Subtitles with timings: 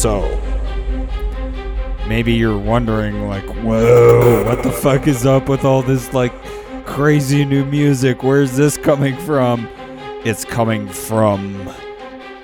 [0.00, 0.40] So,
[2.08, 6.32] maybe you're wondering, like, whoa, what the fuck is up with all this, like,
[6.86, 8.22] crazy new music?
[8.22, 9.68] Where's this coming from?
[10.24, 11.70] It's coming from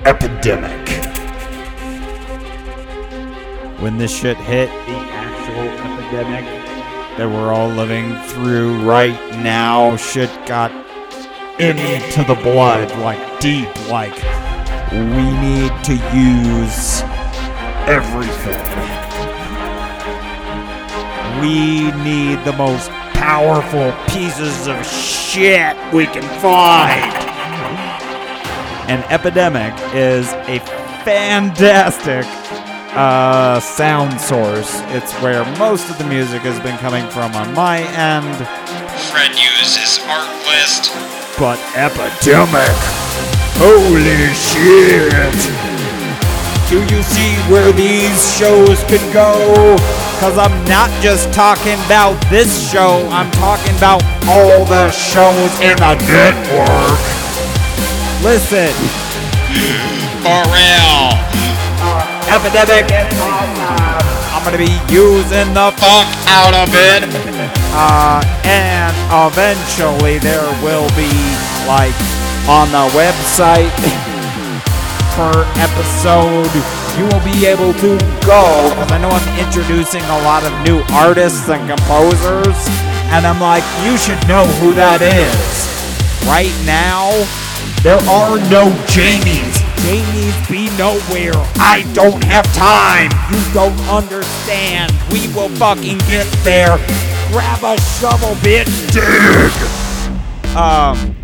[0.05, 0.87] Epidemic.
[3.81, 6.45] When this shit hit, the actual epidemic
[7.17, 10.71] that we're all living through right now, shit got
[11.59, 14.13] into the blood, like deep, like
[14.93, 16.96] we need to use
[17.87, 18.63] everything.
[21.41, 27.15] We need the most powerful pieces of shit we can find.
[28.91, 30.59] And Epidemic is a
[31.05, 32.25] fantastic
[32.97, 34.81] uh, sound source.
[34.97, 38.37] It's where most of the music has been coming from on my end.
[39.13, 40.91] Fred uses art list.
[41.39, 42.75] But Epidemic,
[43.61, 45.37] holy shit!
[46.71, 49.77] Do you see where these shows could go?
[50.19, 55.77] Cause I'm not just talking about this show, I'm talking about all the shows in
[55.77, 56.99] the network.
[58.25, 58.73] Listen,
[60.25, 61.15] For real.
[62.27, 62.91] Epidemic.
[64.33, 67.05] I'm gonna be using the Fuck out of it.
[67.77, 68.95] uh, and
[69.31, 71.13] eventually there will be
[71.69, 71.95] like
[72.49, 73.71] on the website
[75.17, 76.53] per episode
[77.01, 77.97] you will be able to
[78.29, 82.57] go because I know I'm introducing a lot of new artists and composers
[83.17, 85.41] and I'm like you should know who that is.
[86.29, 87.09] Right now
[87.83, 89.57] there are no Jamies.
[89.89, 91.33] Jamies be nowhere.
[91.57, 93.09] I don't have time.
[93.33, 94.93] You don't understand.
[95.11, 96.77] We will fucking get there.
[97.33, 98.69] Grab a shovel bitch.
[98.93, 100.57] Dig.
[100.57, 101.17] Um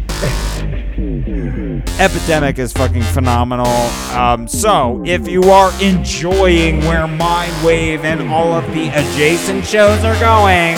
[1.98, 3.66] Epidemic is fucking phenomenal.
[4.16, 10.18] Um, so, if you are enjoying where Mindwave and all of the adjacent shows are
[10.18, 10.76] going,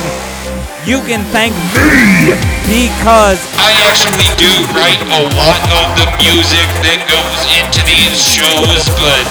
[0.85, 2.35] you can thank me
[2.69, 8.85] because I actually do write a lot of the music that goes into these shows,
[9.01, 9.25] but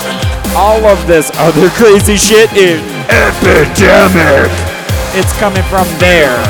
[0.58, 4.50] all of this other crazy shit is epidemic.
[5.14, 6.42] It's coming from there.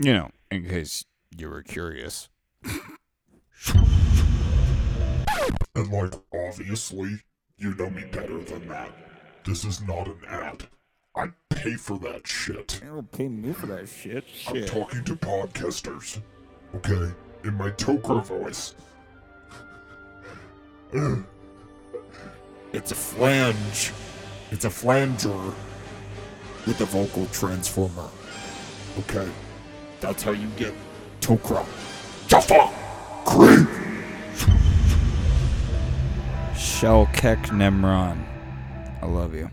[0.00, 2.28] You know, in case you were curious.
[5.74, 7.22] And like, obviously,
[7.56, 8.92] you know me better than that.
[9.44, 10.64] This is not an ad.
[11.16, 12.80] I pay for that shit.
[12.82, 14.24] You Don't pay me for that shit.
[14.46, 16.20] I'm talking to podcasters.
[16.74, 17.14] Okay?
[17.44, 18.74] In my Tok'ra voice.
[22.72, 23.92] it's a flange.
[24.50, 25.54] It's a flanger
[26.66, 28.10] with a vocal transformer.
[28.98, 29.28] Okay?
[30.02, 30.74] That's how you get
[31.20, 31.64] Tok'ra.
[32.26, 32.68] Jaffa!
[33.24, 33.68] Kree!
[36.56, 38.18] Shell Kek Nemron.
[39.00, 39.48] I love you.